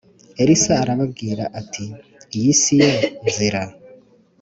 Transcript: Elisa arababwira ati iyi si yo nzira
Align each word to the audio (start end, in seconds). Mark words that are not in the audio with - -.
Elisa 0.41 0.73
arababwira 0.83 1.43
ati 1.59 1.85
iyi 2.37 2.51
si 2.61 2.73
yo 2.81 2.91
nzira 3.29 3.61